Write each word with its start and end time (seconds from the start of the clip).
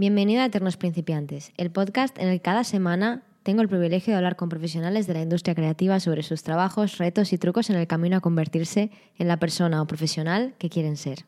Bienvenido 0.00 0.40
a 0.40 0.46
Eternos 0.46 0.78
Principiantes, 0.78 1.52
el 1.58 1.70
podcast 1.70 2.18
en 2.18 2.28
el 2.28 2.38
que 2.38 2.40
cada 2.40 2.64
semana 2.64 3.22
tengo 3.42 3.60
el 3.60 3.68
privilegio 3.68 4.14
de 4.14 4.16
hablar 4.16 4.34
con 4.34 4.48
profesionales 4.48 5.06
de 5.06 5.12
la 5.12 5.20
industria 5.20 5.54
creativa 5.54 6.00
sobre 6.00 6.22
sus 6.22 6.42
trabajos, 6.42 6.96
retos 6.96 7.34
y 7.34 7.36
trucos 7.36 7.68
en 7.68 7.76
el 7.76 7.86
camino 7.86 8.16
a 8.16 8.20
convertirse 8.20 8.90
en 9.18 9.28
la 9.28 9.36
persona 9.36 9.82
o 9.82 9.86
profesional 9.86 10.54
que 10.56 10.70
quieren 10.70 10.96
ser. 10.96 11.26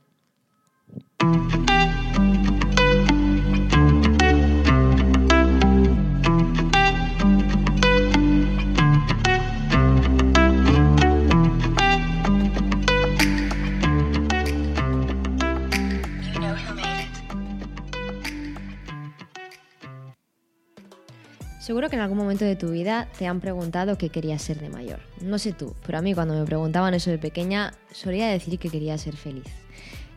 Seguro 21.62 21.88
que 21.88 21.94
en 21.94 22.02
algún 22.02 22.18
momento 22.18 22.44
de 22.44 22.56
tu 22.56 22.72
vida 22.72 23.08
te 23.16 23.28
han 23.28 23.38
preguntado 23.38 23.96
qué 23.96 24.08
querías 24.08 24.42
ser 24.42 24.58
de 24.58 24.68
mayor. 24.68 24.98
No 25.20 25.38
sé 25.38 25.52
tú, 25.52 25.76
pero 25.86 25.98
a 25.98 26.02
mí 26.02 26.12
cuando 26.12 26.34
me 26.34 26.44
preguntaban 26.44 26.92
eso 26.92 27.12
de 27.12 27.18
pequeña 27.18 27.72
solía 27.92 28.26
decir 28.26 28.58
que 28.58 28.68
quería 28.68 28.98
ser 28.98 29.14
feliz. 29.14 29.46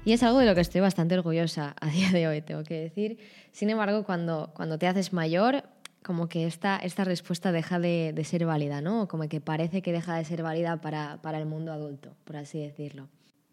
Y 0.06 0.14
es 0.14 0.24
algo 0.24 0.40
de 0.40 0.48
lo 0.48 0.56
que 0.56 0.62
estoy 0.62 0.82
bastante 0.82 1.16
orgullosa 1.16 1.76
a 1.80 1.88
día 1.92 2.10
de 2.10 2.28
hoy, 2.28 2.42
tengo 2.42 2.64
que 2.64 2.82
decir. 2.82 3.20
Sin 3.52 3.70
embargo, 3.70 4.04
cuando, 4.06 4.54
cuando 4.56 4.80
te 4.80 4.88
haces 4.88 5.14
mayor, 5.14 5.66
como 6.02 6.30
que 6.30 6.48
esta, 6.48 6.78
esta 6.78 7.04
respuesta 7.04 7.52
deja 7.52 7.78
de, 7.78 8.20
ser 8.26 8.48
válida, 8.48 8.82
¿no? 8.82 9.08
Como 9.08 9.30
que 9.30 9.40
parece 9.40 9.84
que 9.84 9.92
deja 9.92 10.16
de 10.16 10.26
ser 10.26 10.42
válida 10.42 10.82
para, 10.82 11.22
para 11.22 11.38
el 11.38 11.46
mundo 11.46 11.72
adulto, 11.72 12.16
por 12.24 12.38
así 12.38 12.60
decirlo. 12.60 13.08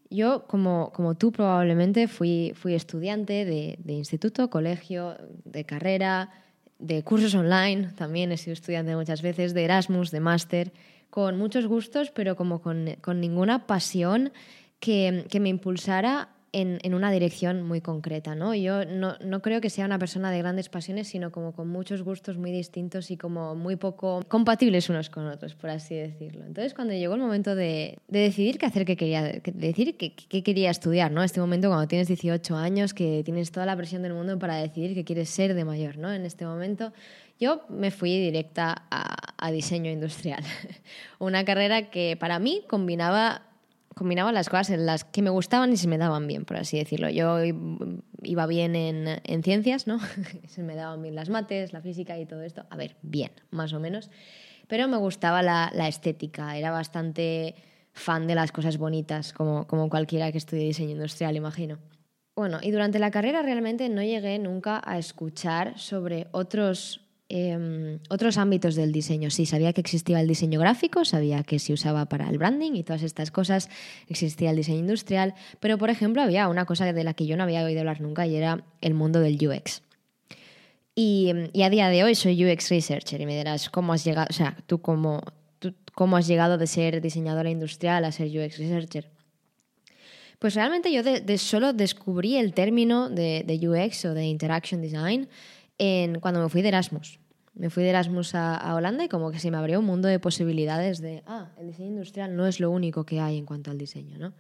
Yo, 0.09 0.47
como, 0.47 0.93
como 0.95 1.15
tú 1.15 1.31
probablemente, 1.31 2.09
fui, 2.09 2.55
fui 2.55 2.73
estudiante 2.73 3.45
de 3.45 3.93
instituto, 3.93 4.49
colegio, 4.49 5.15
de 5.45 5.65
carrera, 5.65 6.31
de 6.83 7.03
cursos 7.05 7.35
online, 7.35 7.91
también 7.97 8.33
he 8.33 8.37
sido 8.37 8.53
estudiante 8.53 8.97
muchas 8.97 9.23
veces, 9.23 9.55
de 9.55 9.65
Erasmus, 9.65 10.11
de 10.11 10.21
máster, 10.21 10.73
con 11.11 11.39
muchos 11.39 11.67
gustos, 11.67 12.11
pero 12.11 12.37
como 12.37 12.61
con, 12.61 12.97
con 13.01 13.21
ninguna 13.21 13.67
pasión 13.67 14.33
que, 14.81 15.25
que, 15.31 15.39
me 15.39 15.49
impulsara 15.49 16.31
en, 16.53 16.95
una 16.95 17.11
dirección 17.11 17.63
muy 17.63 17.81
concreta. 17.81 18.35
¿no? 18.35 18.55
Yo 18.55 18.85
no, 18.85 19.17
no, 19.25 19.41
creo 19.41 19.61
que 19.61 19.71
sea 19.71 19.87
una 19.87 19.99
persona 19.99 20.31
de 20.31 20.39
grandes 20.39 20.69
pasiones, 20.69 21.09
sino 21.09 21.33
como 21.33 21.53
con 21.53 21.69
muchos 21.69 22.03
gustos 22.03 22.37
muy 22.37 22.53
distintos 22.53 23.11
y 23.11 23.17
como 23.17 23.55
muy 23.55 23.77
poco 23.77 24.23
compatibles 24.29 24.89
unos 24.91 25.09
con 25.09 25.27
otros, 25.27 25.55
por 25.55 25.71
así 25.71 25.95
decirlo. 25.95 26.45
Entonces, 26.45 26.75
cuando 26.75 26.95
llegó 26.95 27.15
el 27.15 27.21
momento 27.21 27.55
de, 27.55 27.99
de 28.09 28.19
decidir 28.19 28.59
qué 28.59 28.67
hacer, 28.67 28.85
qué 28.85 28.97
quería, 28.97 29.23
de 29.23 29.41
decir 29.43 29.97
qué, 29.97 30.15
qué, 30.15 30.43
quería 30.43 30.71
estudiar, 30.71 31.11
¿no? 31.11 31.23
Este 31.23 31.41
momento 31.41 31.69
cuando 31.69 31.89
tienes 31.89 32.09
18 32.09 32.57
años, 32.57 32.93
que 32.93 33.23
tienes 33.25 33.51
toda 33.51 33.67
la 33.67 33.77
presión 33.77 34.03
del 34.03 34.13
mundo 34.13 34.39
para 34.39 34.57
decidir 34.57 34.95
qué 34.95 35.05
quieres 35.05 35.31
ser 35.31 35.55
de 35.55 35.65
mayor, 35.65 35.97
¿no? 35.97 36.13
En 36.13 36.27
este 36.27 36.45
momento 36.45 36.93
yo 37.41 37.63
me 37.69 37.91
fui 37.91 38.21
directa 38.21 38.85
a, 38.91 39.17
a 39.39 39.51
diseño 39.51 39.91
industrial, 39.91 40.45
una 41.19 41.45
carrera 41.45 41.91
que 41.91 42.17
para 42.19 42.39
mí 42.39 42.63
combinaba 42.69 43.43
combinaba 43.95 44.33
las 44.33 44.49
cosas 44.49 44.71
en 44.71 44.87
las 44.87 45.05
que 45.05 45.23
me 45.23 45.31
gustaban 45.31 45.73
y 45.73 45.77
se 45.77 45.89
me 45.89 45.99
daban 45.99 46.27
bien, 46.27 46.45
por 46.45 46.57
así 46.57 46.79
decirlo. 46.79 47.09
Yo 47.11 47.39
iba 48.23 48.47
bien 48.47 48.77
en, 48.77 49.21
en 49.23 49.43
ciencias, 49.43 49.87
¿no? 49.87 49.99
se 50.49 50.63
me 50.63 50.75
daban 50.75 51.03
bien 51.03 51.15
las 51.15 51.29
mates, 51.29 51.73
la 51.73 51.81
física 51.81 52.19
y 52.19 52.27
todo 52.27 52.43
esto. 52.43 52.65
A 52.71 52.77
ver, 52.77 52.97
bien, 53.03 53.33
más 53.51 53.73
o 53.73 53.81
menos. 53.81 54.11
Pero 54.69 54.89
me 54.89 54.97
gustaba 54.97 55.43
la, 55.43 55.71
la 55.75 55.89
estética, 55.89 56.57
era 56.57 56.71
bastante 56.71 57.55
fan 57.93 58.27
de 58.27 58.35
las 58.35 58.53
cosas 58.53 58.79
bonitas, 58.79 59.33
como, 59.33 59.67
como 59.67 59.91
cualquiera 59.91 60.33
que 60.33 60.39
estudie 60.39 60.65
diseño 60.65 60.93
industrial, 60.93 61.37
imagino. 61.37 61.79
Bueno, 62.35 62.59
y 62.63 62.71
durante 62.71 62.99
la 62.99 63.11
carrera 63.11 63.43
realmente 63.43 63.89
no 63.91 64.03
llegué 64.03 64.39
nunca 64.39 64.81
a 64.85 64.97
escuchar 64.99 65.79
sobre 65.79 66.29
otros 66.33 67.02
eh, 67.35 67.99
otros 68.11 68.37
ámbitos 68.37 68.75
del 68.75 68.93
diseño. 68.93 69.31
Sí, 69.31 69.47
sabía 69.47 69.73
que 69.73 69.81
existía 69.81 70.21
el 70.21 70.29
diseño 70.29 70.61
gráfico, 70.61 71.07
sabía 71.07 71.43
que 71.45 71.59
se 71.59 71.73
usaba 71.73 72.05
para 72.05 72.29
el 72.29 72.37
branding 72.37 72.73
y 72.73 72.83
todas 72.83 73.03
estas 73.03 73.31
cosas, 73.31 73.71
existía 74.07 74.51
el 74.51 74.57
diseño 74.57 74.81
industrial, 74.81 75.35
pero 75.59 75.79
por 75.79 75.89
ejemplo 75.89 76.21
había 76.21 76.47
una 76.49 76.67
cosa 76.67 76.93
de 76.93 77.05
la 77.05 77.15
que 77.15 77.25
yo 77.25 77.39
no 77.39 77.45
había 77.45 77.65
oído 77.65 77.81
hablar 77.81 78.03
nunca 78.03 78.27
y 78.27 78.37
era 78.37 78.63
el 78.83 78.93
mundo 78.93 79.21
del 79.21 79.39
UX. 79.49 79.81
Y, 80.95 81.33
y 81.55 81.63
a 81.63 81.71
día 81.71 81.89
de 81.89 82.05
hoy 82.05 82.15
soy 82.15 82.45
UX 82.45 82.69
Researcher 82.69 83.19
y 83.19 83.25
me 83.25 83.39
dirás, 83.39 83.71
¿cómo 83.71 83.95
has 83.95 84.05
llegado, 84.05 84.27
o 84.29 84.35
sea, 84.35 84.55
tú 84.67 84.83
cómo, 84.83 85.23
cómo 85.95 86.19
has 86.19 86.27
llegado 86.27 86.59
de 86.59 86.67
ser 86.67 87.01
diseñadora 87.01 87.49
industrial 87.49 88.05
a 88.05 88.13
ser 88.13 88.27
UX 88.27 88.59
Researcher? 88.59 89.11
Pues 90.39 90.55
realmente 90.55 90.93
yo 90.93 91.03
solo 91.39 91.73
descubrí 91.73 92.37
el 92.37 92.53
término 92.53 93.09
de, 93.09 93.43
de, 93.47 93.69
UX 93.69 94.05
o 94.05 94.13
de 94.13 94.27
Interaction 94.27 94.83
Design 94.83 95.31
en, 95.79 96.21
cuando 96.21 96.43
me 96.43 96.51
fui 96.51 96.61
de 96.61 96.69
Erasmus. 96.69 97.22
Me 97.55 97.69
fui 97.69 97.83
de 97.83 97.91
Erasmus 97.91 98.35
a, 98.35 98.57
a, 98.57 98.75
Holanda 98.75 99.05
y 99.05 99.09
como 99.09 99.31
que 99.31 99.39
se 99.39 99.51
me 99.51 99.59
abrió 99.59 99.81
un 99.81 99.85
mundo 99.85 100.09
de 100.09 100.19
posibilidades 100.19 101.01
de, 101.01 101.23
ah, 101.27 101.51
el 101.59 101.67
diseño 101.67 101.89
industrial 101.89 102.35
no 102.35 102.47
es 102.47 102.61
lo 102.61 102.71
único 102.71 103.05
que 103.05 103.21
hay 103.21 103.37
en 103.37 103.45
cuanto 103.45 103.71
al 103.71 103.79
diseño, 103.79 104.19
¿no? 104.19 104.33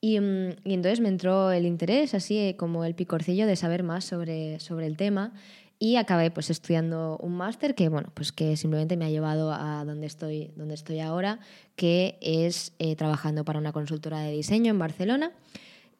Y, 0.00 0.20
mm, 0.20 0.50
y 0.64 0.74
entonces 0.74 1.00
me 1.00 1.08
entró 1.08 1.50
el 1.50 1.64
interés, 1.64 2.14
así 2.14 2.54
como 2.58 2.84
el 2.84 2.94
picorcillo 2.94 3.46
de 3.46 3.56
saber 3.56 3.82
más 3.82 4.04
sobre, 4.04 4.60
sobre 4.60 4.86
el 4.86 4.96
tema 4.96 5.32
y 5.78 5.96
acabé 5.96 6.30
pues 6.30 6.50
estudiando 6.50 7.18
un 7.20 7.36
máster 7.36 7.74
que, 7.74 7.88
bueno, 7.88 8.10
pues 8.14 8.32
que 8.32 8.56
simplemente 8.56 8.96
me 8.96 9.06
ha 9.06 9.10
llevado 9.10 9.52
a 9.52 9.84
donde 9.84 10.06
estoy, 10.06 10.52
donde 10.56 10.74
estoy 10.74 11.00
ahora, 11.00 11.40
que 11.74 12.18
es 12.20 12.72
eh, 12.78 12.96
trabajando 12.96 13.44
para 13.44 13.58
una 13.58 13.72
consultora 13.72 14.20
de 14.20 14.32
diseño 14.32 14.70
en 14.70 14.78
Barcelona. 14.78 15.32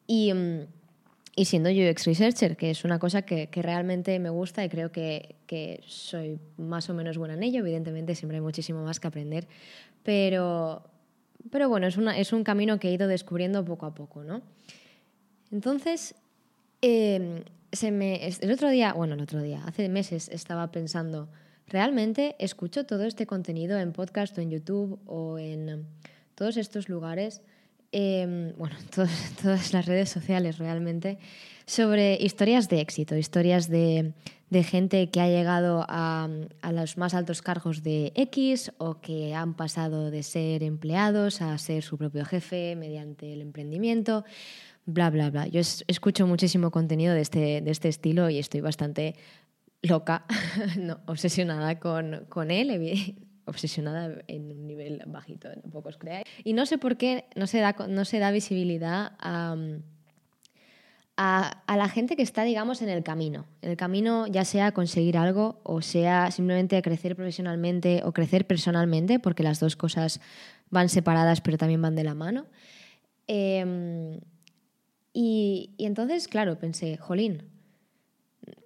Y... 0.05 0.33
Y 1.39 1.45
siendo 1.45 1.69
UX 1.69 2.07
Researcher, 2.07 2.57
que 2.57 2.71
es 2.71 2.83
una 2.83 2.97
cosa 2.97 3.21
que, 3.21 3.47
realmente 3.53 4.17
me 4.17 4.31
gusta 4.31 4.65
y 4.65 4.69
creo 4.69 4.91
que, 4.91 5.35
que, 5.45 5.81
soy 5.85 6.39
más 6.57 6.89
o 6.89 6.95
menos 6.95 7.19
buena 7.19 7.35
en 7.35 7.43
ello. 7.43 7.59
Evidentemente 7.59 8.15
siempre 8.15 8.37
hay 8.37 8.41
muchísimo 8.41 8.83
más 8.83 8.99
que 8.99 9.07
aprender, 9.07 9.47
pero, 10.01 10.83
pero 11.51 11.69
bueno, 11.69 11.85
es, 11.85 11.95
una, 11.95 12.17
es 12.17 12.33
un 12.33 12.43
camino 12.43 12.79
que 12.79 12.89
he 12.89 12.91
ido 12.91 13.07
descubriendo 13.07 13.63
poco 13.63 13.85
a 13.85 13.93
poco, 13.93 14.23
¿no? 14.23 14.41
Entonces, 15.51 16.15
eh, 16.81 17.43
se 17.71 17.91
me, 17.91 18.27
el 18.27 18.51
otro 18.51 18.71
día, 18.71 18.93
bueno, 18.93 19.13
el 19.13 19.21
otro 19.21 19.39
día, 19.39 19.61
hace 19.67 19.89
meses 19.89 20.29
estaba 20.29 20.71
pensando, 20.71 21.29
¿realmente 21.67 22.35
escucho 22.39 22.87
todo 22.87 23.03
este 23.03 23.27
contenido 23.27 23.77
en 23.77 23.93
podcast 23.93 24.35
o 24.39 24.41
en 24.41 24.49
YouTube 24.49 24.99
o 25.05 25.37
en 25.37 25.85
todos 26.33 26.57
estos 26.57 26.89
lugares? 26.89 27.43
Eh, 27.91 28.53
bueno, 28.57 28.75
todas, 29.41 29.73
las 29.73 29.85
redes 29.85 30.09
sociales 30.09 30.57
realmente, 30.57 31.17
sobre 31.65 32.17
historias 32.21 32.69
de 32.69 32.81
éxito, 32.81 33.15
historias 33.15 33.69
de, 33.69 34.13
gente 34.63 35.09
que 35.09 35.19
ha 35.19 35.27
llegado 35.27 35.85
a, 35.89 36.29
los 36.71 36.97
más 36.97 37.13
altos 37.13 37.41
cargos 37.41 37.83
de 37.83 38.13
X 38.15 38.71
o 38.77 39.01
que 39.01 39.35
han 39.35 39.53
pasado 39.55 40.09
de 40.09 40.23
ser 40.23 40.63
empleados 40.63 41.41
a 41.41 41.57
ser 41.57 41.83
su 41.83 41.97
propio 41.97 42.23
jefe 42.25 42.75
mediante 42.75 43.33
el 43.33 43.41
emprendimiento, 43.41 44.23
bla, 44.85 45.09
bla, 45.09 45.29
bla. 45.29 45.47
Yo 45.47 45.59
es, 45.59 45.83
escucho 45.87 46.25
muchísimo 46.27 46.71
contenido 46.71 47.13
de 47.13 47.21
este, 47.21 47.61
de 47.61 47.71
este 47.71 47.89
estilo 47.89 48.29
y 48.29 48.39
estoy 48.39 48.61
bastante 48.61 49.15
loca, 49.81 50.25
no, 50.77 50.99
obsesionada 51.05 51.79
con, 51.79 52.25
con 52.29 52.51
él, 52.51 52.71
obsesionada 53.47 54.21
en 54.27 54.51
un 54.51 54.67
nivel 54.67 55.01
bajito, 55.07 55.49
tampoco 55.61 55.89
os 55.89 55.97
creáis. 55.97 56.25
Y 56.43 56.53
no 56.53 56.65
sé 56.65 56.77
por 56.77 56.97
qué 56.97 57.25
no 57.35 57.47
se 57.47 57.59
da, 57.59 57.75
no 57.87 58.05
se 58.05 58.19
da 58.19 58.31
visibilidad 58.31 59.13
a, 59.19 59.55
a, 61.17 61.77
la 61.77 61.89
gente 61.89 62.15
que 62.15 62.21
está, 62.21 62.43
digamos, 62.43 62.81
en 62.81 62.89
el 62.89 63.03
camino. 63.03 63.45
En 63.61 63.71
el 63.71 63.77
camino 63.77 64.27
ya 64.27 64.45
sea 64.45 64.71
conseguir 64.71 65.17
algo 65.17 65.59
o 65.63 65.81
sea 65.81 66.29
simplemente 66.31 66.81
crecer 66.81 67.15
profesionalmente 67.15 68.01
o 68.05 68.13
crecer 68.13 68.45
personalmente, 68.45 69.19
porque 69.19 69.43
las 69.43 69.59
dos 69.59 69.75
cosas 69.75 70.21
van 70.69 70.89
separadas 70.89 71.41
pero 71.41 71.57
también 71.57 71.81
van 71.81 71.95
de 71.95 72.03
la 72.03 72.13
mano. 72.13 72.45
Y, 73.27 73.63
y 75.75 75.85
entonces, 75.85 76.27
claro, 76.27 76.59
pensé, 76.59 76.97
jolín, 76.97 77.43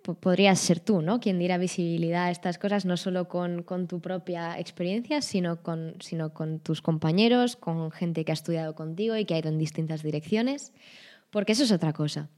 podrías 0.01 0.59
ser 0.59 0.79
tú, 0.79 1.01
¿no? 1.01 1.19
Quien 1.19 1.39
diera 1.39 1.57
visibilidad 1.57 2.25
a 2.25 2.31
estas 2.31 2.57
cosas, 2.57 2.85
no 2.85 2.97
solo 2.97 3.27
con, 3.27 3.63
con 3.63 3.87
tu 3.87 4.01
propia 4.01 4.59
experiencia, 4.59 5.21
sino 5.21 5.61
con, 5.61 5.95
sino 5.99 6.33
con 6.33 6.59
tus 6.59 6.81
compañeros, 6.81 7.55
con 7.55 7.91
gente 7.91 8.25
que 8.25 8.31
ha 8.31 8.33
estudiado 8.33 8.75
contigo 8.75 9.15
y 9.15 9.25
que 9.25 9.35
ha 9.35 9.39
ido 9.39 9.49
en 9.49 9.57
distintas 9.57 10.03
direcciones, 10.03 10.73
porque 11.29 11.53
eso 11.53 11.63
es 11.63 11.71
otra 11.71 11.93
cosa. 11.93 12.29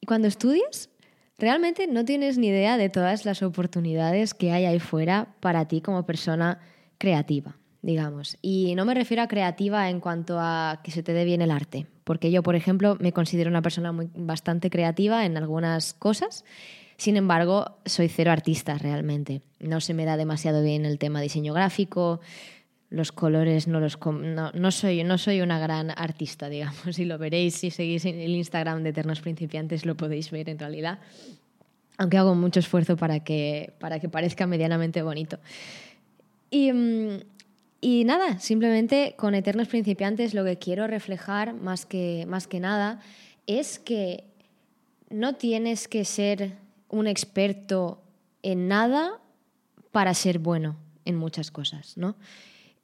Y 0.00 0.06
cuando 0.06 0.28
estudias, 0.28 0.90
realmente 1.38 1.86
no 1.86 2.04
tienes 2.04 2.38
ni 2.38 2.48
idea 2.48 2.76
de 2.76 2.90
todas 2.90 3.24
las 3.24 3.42
oportunidades 3.42 4.34
que 4.34 4.52
hay 4.52 4.66
ahí 4.66 4.80
fuera 4.80 5.34
para 5.40 5.66
ti 5.66 5.80
como 5.80 6.04
persona 6.06 6.60
creativa 6.98 7.56
digamos. 7.84 8.38
Y 8.40 8.74
no 8.74 8.86
me 8.86 8.94
refiero 8.94 9.22
a 9.22 9.28
creativa 9.28 9.90
en 9.90 10.00
cuanto 10.00 10.38
a 10.40 10.80
que 10.82 10.90
se 10.90 11.02
te 11.02 11.12
dé 11.12 11.24
bien 11.24 11.42
el 11.42 11.50
arte, 11.50 11.86
porque 12.04 12.30
yo, 12.30 12.42
por 12.42 12.56
ejemplo, 12.56 12.96
me 12.98 13.12
considero 13.12 13.50
una 13.50 13.60
persona 13.60 13.92
muy, 13.92 14.08
bastante 14.16 14.70
creativa 14.70 15.26
en 15.26 15.36
algunas 15.36 15.92
cosas. 15.92 16.44
Sin 16.96 17.16
embargo, 17.16 17.76
soy 17.84 18.08
cero 18.08 18.32
artista 18.32 18.78
realmente. 18.78 19.42
No 19.60 19.82
se 19.82 19.92
me 19.92 20.06
da 20.06 20.16
demasiado 20.16 20.62
bien 20.62 20.86
el 20.86 20.98
tema 20.98 21.20
diseño 21.20 21.52
gráfico, 21.52 22.20
los 22.88 23.12
colores 23.12 23.68
no 23.68 23.80
los 23.80 23.98
no, 24.06 24.50
no, 24.52 24.70
soy 24.70 25.02
no 25.02 25.18
soy 25.18 25.40
una 25.40 25.58
gran 25.58 25.90
artista 25.90 26.48
digamos 26.50 26.98
y 26.98 27.04
lo 27.04 27.18
veréis 27.18 27.56
si 27.56 27.70
seguís 27.70 28.04
en 28.04 28.20
el 28.20 28.30
Instagram 28.36 28.84
de 28.84 28.90
Eternos 28.90 29.20
Principiantes 29.20 29.84
lo 29.84 29.96
podéis 29.96 30.30
ver 30.30 30.48
en 30.48 30.60
realidad 30.60 31.00
aunque 31.96 32.18
hago 32.18 32.34
mucho 32.36 32.60
esfuerzo 32.60 32.96
para 32.96 33.20
que, 33.20 33.72
para 33.80 33.98
que 34.00 34.08
parezca 34.08 34.46
medianamente 34.46 35.02
bonito. 35.02 35.38
Y, 36.50 36.72
mm, 36.72 37.20
y 37.84 38.04
nada, 38.04 38.38
simplemente 38.38 39.14
con 39.18 39.34
Eternos 39.34 39.68
Principiantes 39.68 40.32
lo 40.32 40.42
que 40.42 40.56
quiero 40.56 40.86
reflejar 40.86 41.52
más 41.52 41.84
que, 41.84 42.24
más 42.26 42.46
que 42.46 42.58
nada 42.58 42.98
es 43.46 43.78
que 43.78 44.24
no 45.10 45.34
tienes 45.34 45.86
que 45.86 46.06
ser 46.06 46.56
un 46.88 47.06
experto 47.06 48.00
en 48.42 48.68
nada 48.68 49.20
para 49.92 50.14
ser 50.14 50.38
bueno 50.38 50.78
en 51.04 51.16
muchas 51.16 51.50
cosas, 51.50 51.98
¿no? 51.98 52.16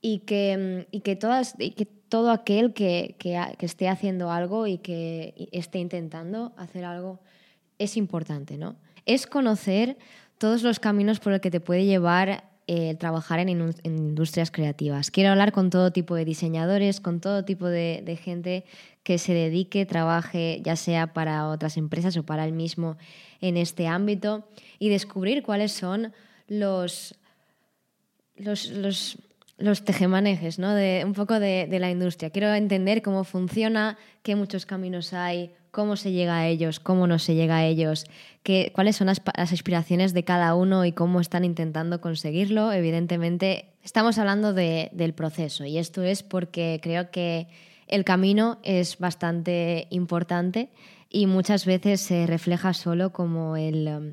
Y 0.03 0.19
que, 0.19 0.87
y 0.91 1.01
que, 1.01 1.17
todas, 1.17 1.55
y 1.59 1.71
que 1.71 1.87
todo 1.87 2.31
aquel 2.31 2.75
que, 2.75 3.17
que, 3.19 3.39
esté 3.61 3.89
haciendo 3.89 4.31
algo 4.31 4.67
y 4.67 4.77
que 4.77 5.49
esté 5.51 5.79
intentando 5.79 6.53
hacer 6.59 6.85
algo 6.85 7.21
es 7.79 7.97
importante, 7.97 8.59
¿no? 8.59 8.77
Es 9.07 9.27
conocer 9.27 9.97
todos 10.37 10.63
los 10.63 10.79
caminos 10.79 11.21
por 11.21 11.33
los 11.33 11.41
que 11.41 11.51
te 11.51 11.61
puede 11.61 11.87
llevar 11.87 12.50
trabajar 12.99 13.41
en, 13.41 13.49
industrias 13.85 14.51
creativas. 14.51 15.11
Quiero 15.11 15.31
hablar 15.31 15.51
con 15.51 15.71
todo 15.71 15.91
tipo 15.91 16.15
de 16.15 16.25
diseñadores, 16.25 17.01
con 17.01 17.21
todo 17.21 17.45
tipo 17.45 17.67
de, 17.67 18.19
gente 18.23 18.65
que 19.03 19.19
se 19.19 19.35
dedique, 19.35 19.87
trabaje, 19.87 20.61
ya 20.63 20.77
sea 20.77 21.13
para 21.13 21.49
otras 21.49 21.77
empresas 21.77 22.17
o 22.17 22.23
para 22.23 22.45
él 22.45 22.53
mismo 22.53 22.97
en 23.41 23.57
este 23.57 23.89
ámbito, 23.89 24.47
y 24.79 24.89
descubrir 24.89 25.43
cuáles 25.43 25.73
son 25.73 26.13
los, 26.47 27.17
los, 28.37 28.69
los, 28.71 29.19
los 29.59 29.85
tejemanejes, 29.85 30.59
¿no? 30.61 30.73
de, 30.73 31.03
un 31.05 31.15
poco 31.15 31.41
de, 31.41 31.67
de, 31.69 31.79
la 31.81 31.91
industria. 31.91 32.31
Quiero 32.31 32.55
entender 32.55 33.03
cómo 33.03 33.25
funciona, 33.25 33.99
qué 34.23 34.37
muchos 34.37 34.65
caminos 34.65 35.13
hay, 35.13 35.51
cómo 35.71 35.97
se 35.97 36.13
llega 36.13 36.39
a 36.39 36.47
ellos, 36.47 36.81
cómo 36.81 37.07
no 37.07 37.19
se 37.19 37.35
llega 37.35 37.57
a 37.57 37.67
ellos, 37.67 38.07
qué, 38.43 38.73
cuáles 38.75 38.97
son 38.97 39.07
las, 39.07 39.23
aspiraciones 39.35 40.13
de 40.13 40.25
cada 40.25 40.55
uno 40.55 40.85
y 40.85 40.93
cómo 40.93 41.21
están 41.21 41.45
intentando 41.45 42.01
conseguirlo. 42.01 42.73
Evidentemente, 42.73 43.67
estamos 43.83 44.19
hablando 44.19 44.53
de, 44.53 44.91
del 44.93 45.15
proceso 45.15 45.65
y 45.65 45.79
esto 45.79 46.03
es 46.03 46.23
porque 46.23 46.81
creo 46.83 47.11
que 47.11 47.49
el 47.89 48.05
camino 48.05 48.59
es 48.63 48.99
bastante 48.99 49.87
importante 49.91 50.71
y 51.09 51.27
muchas 51.27 51.67
veces 51.67 52.01
se 52.01 52.27
refleja 52.27 52.73
solo 52.73 53.13
como 53.13 53.57
el, 53.57 53.89
um, 53.89 54.13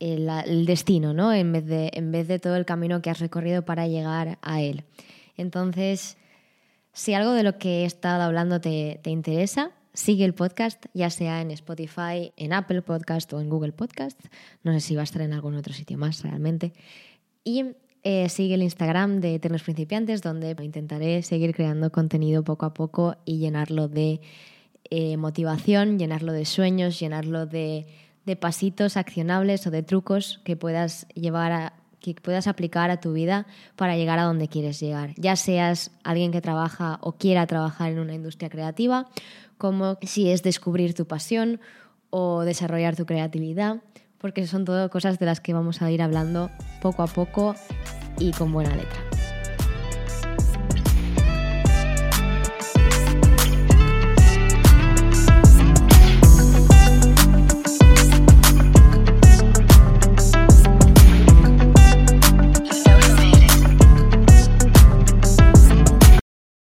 el, 0.00 0.66
destino, 0.66 1.14
¿no? 1.14 1.32
En 1.32 1.52
vez, 1.52 1.66
de, 1.66 1.90
en 1.94 2.10
vez 2.10 2.26
de 2.26 2.38
todo 2.38 2.56
el 2.56 2.64
camino 2.64 3.00
que 3.02 3.10
has 3.10 3.20
recorrido 3.20 3.64
para 3.64 3.86
llegar 3.86 4.38
a 4.42 4.60
él. 4.60 4.84
Entonces, 5.36 6.16
si 6.92 7.14
algo 7.14 7.32
de 7.32 7.42
lo 7.42 7.58
que 7.58 7.82
he 7.82 7.84
estado 7.84 8.22
hablando 8.22 8.60
te, 8.60 9.00
te 9.02 9.10
interesa, 9.10 9.72
sigue 9.92 10.24
el 10.24 10.34
podcast, 10.34 10.86
ya 10.94 11.10
sea 11.10 11.40
en 11.40 11.50
Spotify, 11.50 12.32
en 12.36 12.52
Apple 12.52 12.82
Podcast 12.82 13.32
o 13.32 13.40
en 13.40 13.48
Google 13.48 13.72
Podcast. 13.72 14.20
No 14.62 14.72
sé 14.72 14.80
si 14.80 14.94
va 14.94 15.02
a 15.02 15.04
estar 15.04 15.22
en 15.22 15.32
algún 15.32 15.56
otro 15.56 15.72
sitio 15.72 15.98
más 15.98 16.22
realmente. 16.22 16.72
Y 17.44 17.74
eh, 18.02 18.28
sigue 18.28 18.54
el 18.54 18.62
Instagram 18.62 19.20
de 19.20 19.34
Eternos 19.34 19.62
Principiantes, 19.62 20.22
donde 20.22 20.56
intentaré 20.62 21.22
seguir 21.22 21.54
creando 21.54 21.92
contenido 21.92 22.42
poco 22.44 22.66
a 22.66 22.74
poco 22.74 23.16
y 23.24 23.38
llenarlo 23.38 23.88
de 23.88 24.20
eh, 24.88 25.16
motivación, 25.16 25.98
llenarlo 25.98 26.32
de 26.32 26.46
sueños, 26.46 26.98
llenarlo 26.98 27.46
de, 27.46 27.86
de, 28.24 28.36
pasitos 28.36 28.96
accionables 28.96 29.66
o 29.66 29.70
de 29.70 29.82
trucos 29.82 30.40
que 30.44 30.56
puedas 30.56 31.06
llevar 31.14 31.52
a, 31.52 31.79
que 32.00 32.14
puedas 32.14 32.46
aplicar 32.46 32.90
a 32.90 33.00
tu 33.00 33.12
vida 33.12 33.46
para 33.76 33.96
llegar 33.96 34.18
a 34.18 34.24
donde 34.24 34.48
quieres 34.48 34.80
llegar. 34.80 35.14
Ya 35.16 35.36
seas 35.36 35.90
alguien 36.02 36.32
que 36.32 36.40
trabaja 36.40 36.98
o 37.02 37.12
quiera 37.12 37.46
trabajar 37.46 37.92
en 37.92 37.98
una 37.98 38.14
industria 38.14 38.48
creativa, 38.48 39.08
como 39.58 39.98
si 40.02 40.30
es 40.30 40.42
descubrir 40.42 40.94
tu 40.94 41.06
pasión 41.06 41.60
o 42.08 42.40
desarrollar 42.42 42.96
tu 42.96 43.06
creatividad, 43.06 43.82
porque 44.18 44.46
son 44.46 44.64
todo 44.64 44.90
cosas 44.90 45.18
de 45.18 45.26
las 45.26 45.40
que 45.40 45.52
vamos 45.52 45.82
a 45.82 45.90
ir 45.90 46.02
hablando 46.02 46.50
poco 46.82 47.02
a 47.02 47.06
poco 47.06 47.54
y 48.18 48.32
con 48.32 48.52
buena 48.52 48.74
letra. 48.74 49.19